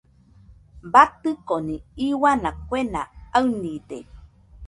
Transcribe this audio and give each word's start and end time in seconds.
Batɨconi 0.93 1.75
iuana 2.07 2.49
kue 2.67 2.81
aɨnide. 3.37 3.97